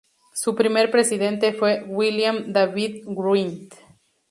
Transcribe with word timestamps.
Su 0.33 0.55
primer 0.55 0.89
presidente 0.89 1.53
fue 1.53 1.83
William 1.87 2.45
David 2.51 3.03
Wright. 3.05 3.71